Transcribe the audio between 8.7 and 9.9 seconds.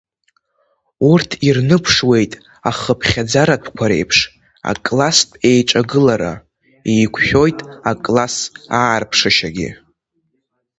аарԥшышьалагьы…